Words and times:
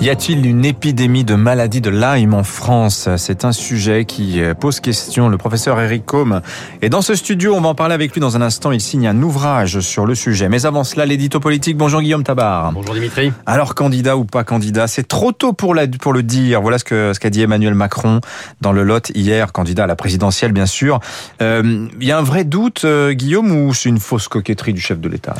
Y 0.00 0.08
a-t-il 0.08 0.46
une 0.46 0.64
épidémie 0.64 1.24
de 1.24 1.34
maladie 1.34 1.82
de 1.82 1.90
Lyme 1.90 2.32
en 2.32 2.42
France? 2.42 3.10
C'est 3.18 3.44
un 3.44 3.52
sujet 3.52 4.06
qui 4.06 4.40
euh, 4.40 4.54
pose 4.54 4.80
question. 4.80 5.28
Le 5.28 5.36
professeur 5.36 5.78
Eric 5.78 6.06
Combe 6.06 6.40
est 6.80 6.88
dans 6.88 7.02
ce 7.02 7.14
studio. 7.14 7.54
On 7.54 7.60
va 7.60 7.68
en 7.68 7.74
parler 7.74 7.92
avec 7.92 8.14
lui 8.14 8.20
dans 8.22 8.34
un 8.34 8.40
instant. 8.40 8.72
Il 8.72 8.80
signe 8.80 9.06
un 9.06 9.22
ouvrage 9.22 9.80
sur 9.80 10.06
le 10.06 10.14
sujet. 10.14 10.48
Mais 10.48 10.64
avant 10.64 10.84
cela, 10.84 11.04
l'édito 11.04 11.38
politique. 11.38 11.76
Bonjour 11.76 12.00
Guillaume 12.00 12.24
Tabar. 12.24 12.72
Bonjour 12.72 12.94
Dimitri. 12.94 13.30
Alors 13.44 13.74
candidat 13.74 14.16
ou 14.16 14.24
pas 14.24 14.42
candidat, 14.42 14.86
c'est 14.86 15.06
trop 15.06 15.32
tôt 15.32 15.52
pour, 15.52 15.74
la, 15.74 15.86
pour 15.86 16.14
le 16.14 16.22
dire. 16.22 16.62
Voilà 16.62 16.78
ce 16.78 16.84
que 16.84 17.12
ce 17.12 17.20
qu'a 17.20 17.28
dit 17.28 17.42
Emmanuel 17.42 17.74
Macron 17.74 18.22
dans 18.62 18.72
le 18.72 18.84
Lot 18.84 19.10
hier, 19.14 19.52
candidat 19.52 19.84
à 19.84 19.86
la 19.86 19.96
présidentielle 19.96 20.52
bien 20.52 20.64
sûr. 20.64 21.00
Il 21.40 21.44
euh, 21.46 21.88
y 22.00 22.10
a 22.10 22.16
un 22.16 22.22
vrai 22.22 22.44
doute, 22.44 22.86
euh, 22.86 23.12
Guillaume, 23.12 23.50
ou 23.52 23.74
c'est 23.74 23.90
une 23.90 24.00
fausse 24.00 24.28
coquetterie 24.28 24.72
du 24.72 24.80
chef 24.80 24.98
de 24.98 25.10
l'État? 25.10 25.34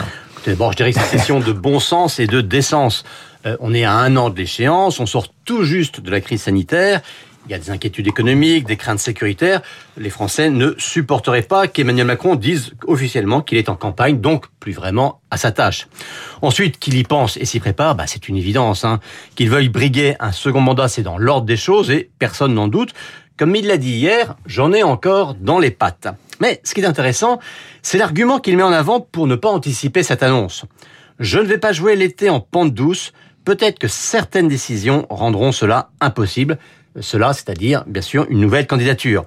Bon, 0.47 0.71
je 0.71 0.77
dirais 0.77 0.93
que 0.93 0.99
c'est 0.99 1.05
une 1.05 1.11
question 1.11 1.41
de 1.41 1.53
bon 1.53 1.81
sens 1.81 2.19
et 2.19 2.27
de 2.27 2.41
décence. 2.41 3.05
Euh, 3.45 3.57
on 3.61 3.75
est 3.75 3.85
à 3.85 3.93
un 3.93 4.17
an 4.17 4.31
de 4.31 4.39
l'échéance, 4.39 4.99
on 4.99 5.05
sort 5.05 5.27
tout 5.45 5.65
juste 5.65 6.01
de 6.01 6.11
la 6.11 6.23
crise 6.23 6.43
sanitaire. 6.43 7.03
Il 7.47 7.53
y 7.53 7.55
a 7.55 7.59
des 7.59 7.71
inquiétudes 7.71 8.07
économiques, 8.07 8.67
des 8.67 8.77
craintes 8.77 9.01
sécuritaires. 9.01 9.61
Les 9.99 10.09
Français 10.09 10.49
ne 10.51 10.75
supporteraient 10.79 11.43
pas 11.43 11.69
qu'Emmanuel 11.69 12.07
Macron 12.07 12.37
dise 12.37 12.73
officiellement 12.87 13.43
qu'il 13.43 13.59
est 13.59 13.69
en 13.69 13.77
campagne, 13.77 14.21
donc 14.21 14.47
plus 14.61 14.73
vraiment 14.73 15.21
à 15.31 15.37
sa 15.37 15.53
tâche. 15.53 15.89
Ensuite, 16.41 16.79
qu'il 16.79 16.97
y 16.97 17.03
pense 17.03 17.37
et 17.37 17.45
s'y 17.45 17.61
prépare, 17.61 17.95
bah, 17.95 18.05
c'est 18.07 18.29
une 18.29 18.37
évidence. 18.37 18.85
Hein. 18.85 19.01
Qu'il 19.37 19.51
veuille 19.51 19.69
briguer 19.69 20.17
un 20.21 20.33
second 20.33 20.61
mandat, 20.61 20.89
c'est 20.89 21.03
dans 21.03 21.19
l'ordre 21.19 21.47
des 21.47 21.57
choses 21.57 21.91
et 21.91 22.11
personne 22.19 22.55
n'en 22.55 22.69
doute. 22.69 22.95
Comme 23.41 23.57
il 23.57 23.69
l'a 23.69 23.79
dit 23.79 23.93
hier, 23.93 24.37
j'en 24.45 24.71
ai 24.75 24.83
encore 24.83 25.33
dans 25.33 25.59
les 25.59 25.71
pattes. 25.71 26.09
Mais 26.41 26.61
ce 26.63 26.75
qui 26.75 26.83
est 26.83 26.85
intéressant, 26.85 27.41
c'est 27.81 27.97
l'argument 27.97 28.39
qu'il 28.39 28.55
met 28.55 28.63
en 28.63 28.71
avant 28.71 29.01
pour 29.01 29.27
ne 29.27 29.35
pas 29.35 29.49
anticiper 29.49 30.03
cette 30.03 30.23
annonce. 30.23 30.67
Je 31.21 31.39
ne 31.39 31.47
vais 31.47 31.57
pas 31.57 31.73
jouer 31.73 31.97
l'été 31.97 32.29
en 32.29 32.41
pente 32.41 32.75
douce, 32.75 33.15
peut-être 33.47 33.79
que 33.79 33.89
certaines 33.89 34.49
décisions 34.49 35.07
rendront 35.09 35.53
cela 35.53 35.89
impossible. 36.03 36.59
Cela, 37.01 37.33
c'est-à-dire, 37.33 37.83
bien 37.87 38.03
sûr, 38.03 38.27
une 38.29 38.41
nouvelle 38.41 38.67
candidature. 38.67 39.25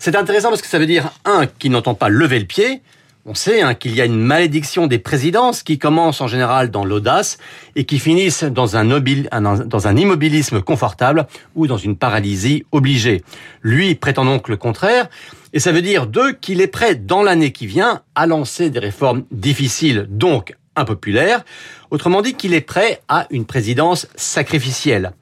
C'est 0.00 0.16
intéressant 0.16 0.48
parce 0.48 0.60
que 0.60 0.66
ça 0.66 0.80
veut 0.80 0.86
dire, 0.86 1.12
un, 1.24 1.46
qu'il 1.46 1.70
n'entend 1.70 1.94
pas 1.94 2.08
lever 2.08 2.40
le 2.40 2.46
pied, 2.46 2.82
on 3.24 3.34
sait 3.34 3.62
hein, 3.62 3.74
qu'il 3.74 3.94
y 3.94 4.00
a 4.00 4.04
une 4.04 4.18
malédiction 4.18 4.88
des 4.88 4.98
présidences 4.98 5.62
qui 5.62 5.78
commence 5.78 6.20
en 6.20 6.26
général 6.26 6.70
dans 6.70 6.84
l'audace 6.84 7.38
et 7.76 7.84
qui 7.84 7.98
finissent 7.98 8.42
dans 8.42 8.76
un, 8.76 8.84
dans 8.84 9.86
un 9.86 9.96
immobilisme 9.96 10.60
confortable 10.60 11.26
ou 11.54 11.66
dans 11.66 11.76
une 11.76 11.96
paralysie 11.96 12.64
obligée. 12.72 13.22
Lui 13.62 13.94
prétend 13.94 14.24
donc 14.24 14.48
le 14.48 14.56
contraire, 14.56 15.08
et 15.52 15.60
ça 15.60 15.70
veut 15.70 15.82
dire, 15.82 16.06
deux, 16.06 16.32
qu'il 16.32 16.60
est 16.60 16.66
prêt 16.66 16.94
dans 16.94 17.22
l'année 17.22 17.52
qui 17.52 17.66
vient 17.66 18.02
à 18.14 18.26
lancer 18.26 18.70
des 18.70 18.78
réformes 18.78 19.24
difficiles, 19.30 20.06
donc 20.08 20.56
impopulaire. 20.74 21.44
Autrement 21.90 22.22
dit, 22.22 22.34
qu'il 22.34 22.54
est 22.54 22.62
prêt 22.62 23.02
à 23.08 23.26
une 23.30 23.44
présidence 23.44 24.08
sacrificielle. 24.16 25.12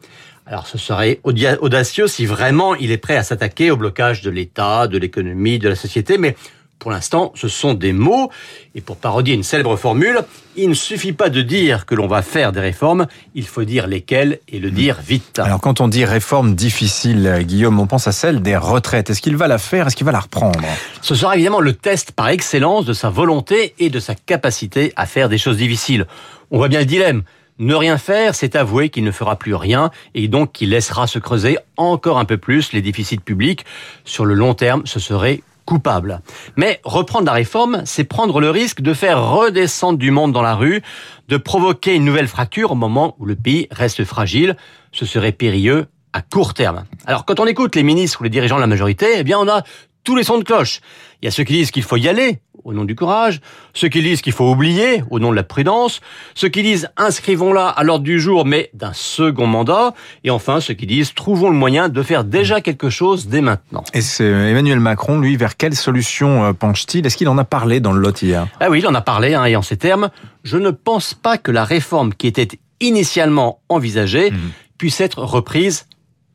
Alors 0.47 0.67
ce 0.67 0.79
serait 0.79 1.21
audacieux 1.23 2.09
si 2.09 2.27
vraiment 2.27 2.75
il 2.75 2.91
est 2.91 2.99
prêt 2.99 3.17
à 3.17 3.23
s'attaquer 3.23 3.71
au 3.71 3.77
blocage 3.77 4.21
de 4.23 4.31
l'État, 4.31 4.89
de 4.89 4.99
l'économie, 4.99 5.61
de 5.61 5.69
la 5.69 5.77
société, 5.77 6.19
mais 6.19 6.35
pour 6.81 6.91
l'instant, 6.91 7.33
ce 7.37 7.47
sont 7.47 7.75
des 7.75 7.93
mots. 7.93 8.31
Et 8.75 8.81
pour 8.81 8.97
parodier 8.97 9.35
une 9.35 9.43
célèbre 9.43 9.77
formule, 9.77 10.21
il 10.57 10.71
ne 10.71 10.75
suffit 10.75 11.13
pas 11.13 11.29
de 11.29 11.43
dire 11.43 11.85
que 11.87 11.95
l'on 11.95 12.09
va 12.09 12.23
faire 12.23 12.53
des 12.53 12.61
réformes, 12.61 13.07
il 13.35 13.47
faut 13.47 13.65
dire 13.65 13.87
lesquelles 13.87 14.41
et 14.49 14.59
le 14.59 14.71
dire 14.71 14.99
vite. 15.01 15.39
Alors 15.39 15.61
quand 15.61 15.81
on 15.81 15.89
dit 15.89 16.05
réforme 16.05 16.55
difficile, 16.55 17.41
Guillaume, 17.43 17.79
on 17.79 17.87
pense 17.87 18.09
à 18.09 18.13
celle 18.13 18.43
des 18.43 18.57
retraites. 18.57 19.11
Est-ce 19.11 19.21
qu'il 19.21 19.37
va 19.37 19.47
la 19.47 19.59
faire? 19.59 19.87
Est-ce 19.87 19.97
qu'il 19.97 20.07
va 20.07 20.13
la 20.13 20.21
reprendre? 20.21 20.59
Ce 21.03 21.15
sera 21.15 21.35
évidemment 21.35 21.61
le 21.61 21.75
test 21.75 22.13
par 22.13 22.29
excellence 22.29 22.87
de 22.87 22.95
sa 22.95 23.11
volonté 23.11 23.75
et 23.79 23.91
de 23.91 24.01
sa 24.01 24.15
capacité 24.15 24.93
à 24.97 25.07
faire 25.07 25.29
des 25.29 25.39
choses 25.39 25.59
difficiles. 25.59 26.07
On 26.51 26.57
voit 26.57 26.69
bien 26.69 26.81
le 26.81 26.87
dilemme. 26.87 27.23
Ne 27.59 27.75
rien 27.75 27.99
faire, 27.99 28.35
c'est 28.35 28.57
avouer 28.57 28.89
qu'il 28.89 29.05
ne 29.05 29.11
fera 29.11 29.37
plus 29.37 29.55
rien 29.55 29.91
et 30.15 30.29
donc 30.29 30.53
qu'il 30.53 30.71
laissera 30.71 31.07
se 31.07 31.19
creuser 31.19 31.59
encore 31.77 32.19
un 32.19 32.25
peu 32.25 32.39
plus 32.39 32.73
les 32.73 32.81
déficits 32.81 33.19
publics. 33.19 33.67
Sur 34.07 34.25
le 34.25 34.33
long 34.33 34.55
terme, 34.55 34.81
ce 34.87 34.99
serait 34.99 35.43
coupable. 35.71 36.21
Mais 36.57 36.81
reprendre 36.83 37.27
la 37.27 37.33
réforme, 37.33 37.83
c'est 37.85 38.03
prendre 38.03 38.41
le 38.41 38.51
risque 38.51 38.81
de 38.81 38.93
faire 38.93 39.31
redescendre 39.31 40.01
du 40.01 40.11
monde 40.11 40.33
dans 40.33 40.43
la 40.43 40.57
rue, 40.57 40.83
de 41.29 41.37
provoquer 41.37 41.95
une 41.95 42.05
nouvelle 42.05 42.27
fracture 42.27 42.73
au 42.73 42.75
moment 42.75 43.15
où 43.21 43.25
le 43.25 43.37
pays 43.37 43.69
reste 43.71 44.03
fragile. 44.05 44.57
Ce 44.91 45.07
serait 45.07 45.31
périlleux 45.31 45.87
à 46.13 46.23
court 46.23 46.55
terme. 46.55 46.87
Alors 47.07 47.25
quand 47.25 47.39
on 47.39 47.47
écoute 47.47 47.77
les 47.77 47.85
ministres 47.85 48.21
ou 48.21 48.25
les 48.25 48.31
dirigeants 48.31 48.57
de 48.57 48.63
la 48.63 48.67
majorité, 48.67 49.07
eh 49.19 49.23
bien 49.23 49.39
on 49.39 49.47
a 49.47 49.63
tous 50.03 50.17
les 50.17 50.25
sons 50.25 50.39
de 50.39 50.45
cloche. 50.45 50.81
Il 51.23 51.27
y 51.27 51.29
a 51.29 51.31
ceux 51.31 51.45
qui 51.45 51.53
disent 51.53 51.71
qu'il 51.71 51.85
faut 51.85 51.97
y 51.97 52.09
aller, 52.09 52.41
au 52.65 52.73
nom 52.73 52.85
du 52.85 52.95
courage, 52.95 53.41
ceux 53.75 53.89
qui 53.89 54.03
disent 54.03 54.23
qu'il 54.23 54.33
faut 54.33 54.51
oublier 54.51 55.03
au 55.11 55.19
nom 55.19 55.31
de 55.31 55.37
la 55.37 55.43
prudence, 55.43 56.01
ceux 56.35 56.49
qui 56.49 56.63
disent 56.63 56.89
inscrivons-la 56.97 57.69
à 57.69 57.83
l'ordre 57.85 58.05
du 58.05 58.21
jour 58.21 58.45
mais 58.45 58.71
d'un 58.75 58.93
second 58.93 59.47
mandat, 59.47 59.95
et 60.25 60.31
enfin 60.31 60.61
ceux 60.61 60.75
qui 60.75 60.87
disent 60.87 61.15
trouvons 61.15 61.49
le 61.49 61.57
moyen 61.57 61.89
de 61.89 62.03
faire 62.03 62.25
déjà 62.25 62.61
quelque 62.61 62.91
chose 62.91 63.29
dès 63.29 63.41
maintenant. 63.41 63.85
Et 63.95 64.01
c'est 64.01 64.25
Emmanuel 64.25 64.81
Macron, 64.81 65.19
lui, 65.19 65.37
vers 65.37 65.57
quelle 65.57 65.75
solution 65.75 66.45
euh, 66.45 66.53
penche-t-il? 66.53 67.07
Est-ce 67.07 67.17
qu'il 67.17 67.29
en 67.29 67.39
a 67.39 67.45
parlé 67.45 67.81
dans 67.81 67.93
le 67.93 68.01
lot 68.01 68.23
hier? 68.23 68.47
Ah 68.61 68.71
oui, 68.71 68.81
il 68.81 68.87
en 68.87 68.95
a 68.95 69.01
parlé, 69.01 69.35
hein, 69.35 69.45
et 69.45 69.57
en 69.57 69.63
ces 69.63 69.77
termes, 69.77 70.11
je 70.43 70.57
ne 70.57 70.71
pense 70.71 71.15
pas 71.15 71.39
que 71.39 71.51
la 71.51 71.65
réforme 71.65 72.15
qui 72.15 72.27
était 72.27 72.49
initialement 72.81 73.61
envisagée 73.69 74.31
mmh. 74.31 74.37
puisse 74.79 75.01
être 75.01 75.23
reprise 75.23 75.87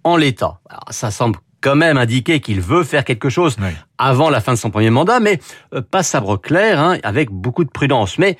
en 0.03 0.17
l'état. 0.17 0.59
Ça 0.91 1.11
semble 1.11 1.39
quand 1.65 1.75
même 1.75 1.97
indiqué 1.97 2.41
qu'il 2.41 2.61
veut 2.61 2.83
faire 2.83 3.03
quelque 3.03 3.27
chose 3.27 3.57
avant 3.97 4.29
la 4.29 4.39
fin 4.39 4.53
de 4.53 4.57
son 4.59 4.69
premier 4.69 4.91
mandat, 4.91 5.19
mais 5.19 5.39
euh, 5.73 5.81
pas 5.81 6.03
sabre 6.03 6.37
clair, 6.37 6.79
hein, 6.79 6.99
avec 7.01 7.31
beaucoup 7.31 7.63
de 7.63 7.71
prudence. 7.71 8.19
Mais 8.19 8.37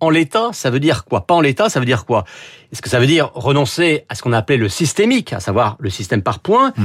en 0.00 0.08
l'état, 0.08 0.48
ça 0.52 0.70
veut 0.70 0.80
dire 0.80 1.04
quoi? 1.04 1.26
Pas 1.26 1.34
en 1.34 1.42
l'état, 1.42 1.68
ça 1.68 1.80
veut 1.80 1.86
dire 1.86 2.06
quoi? 2.06 2.24
Est-ce 2.72 2.80
que 2.80 2.88
ça 2.88 2.98
veut 2.98 3.06
dire 3.06 3.30
renoncer 3.34 4.06
à 4.08 4.14
ce 4.14 4.22
qu'on 4.22 4.32
appelait 4.32 4.56
le 4.56 4.70
systémique, 4.70 5.34
à 5.34 5.40
savoir 5.40 5.76
le 5.80 5.90
système 5.90 6.22
par 6.22 6.38
points, 6.38 6.72
mmh. 6.74 6.84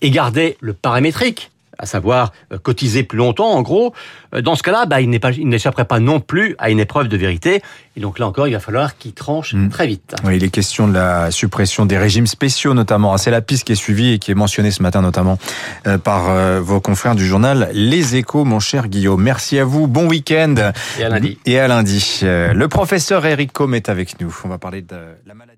et 0.00 0.10
garder 0.10 0.56
le 0.60 0.72
paramétrique? 0.72 1.50
À 1.78 1.86
savoir 1.86 2.32
euh, 2.52 2.58
cotiser 2.58 3.02
plus 3.02 3.18
longtemps, 3.18 3.50
en 3.50 3.62
gros, 3.62 3.94
euh, 4.34 4.42
dans 4.42 4.54
ce 4.54 4.62
cas-là, 4.62 4.86
bah, 4.86 5.00
il 5.00 5.10
n'échapperait 5.10 5.84
pas 5.84 6.00
non 6.00 6.20
plus 6.20 6.54
à 6.58 6.70
une 6.70 6.80
épreuve 6.80 7.08
de 7.08 7.16
vérité. 7.16 7.62
Et 7.96 8.00
donc 8.00 8.18
là 8.18 8.26
encore, 8.26 8.48
il 8.48 8.52
va 8.52 8.60
falloir 8.60 8.98
qu'il 8.98 9.12
tranche 9.12 9.54
hmm. 9.54 9.68
très 9.68 9.86
vite. 9.86 10.14
Oui, 10.24 10.36
il 10.36 10.44
est 10.44 10.48
question 10.48 10.88
de 10.88 10.94
la 10.94 11.30
suppression 11.30 11.86
des 11.86 11.98
régimes 11.98 12.26
spéciaux, 12.26 12.74
notamment. 12.74 13.16
C'est 13.16 13.30
la 13.30 13.40
piste 13.40 13.64
qui 13.64 13.72
est 13.72 13.76
suivie 13.76 14.14
et 14.14 14.18
qui 14.18 14.30
est 14.30 14.34
mentionnée 14.34 14.70
ce 14.70 14.82
matin, 14.82 15.02
notamment 15.02 15.38
euh, 15.86 15.98
par 15.98 16.60
vos 16.60 16.80
confrères 16.80 17.14
du 17.14 17.26
journal 17.26 17.70
Les 17.72 18.16
Échos, 18.16 18.44
mon 18.44 18.60
cher 18.60 18.88
Guillaume. 18.88 19.22
Merci 19.22 19.58
à 19.58 19.64
vous. 19.64 19.86
Bon 19.86 20.06
week-end. 20.06 20.72
Et 20.98 21.04
à 21.04 21.08
lundi. 21.08 21.38
Et 21.46 21.58
à 21.58 21.68
lundi. 21.68 22.20
Le 22.22 22.66
professeur 22.66 23.24
Eric 23.24 23.52
Combe 23.52 23.74
est 23.74 23.88
avec 23.88 24.20
nous. 24.20 24.34
On 24.44 24.48
va 24.48 24.58
parler 24.58 24.82
de 24.82 24.96
la 25.26 25.34
maladie. 25.34 25.56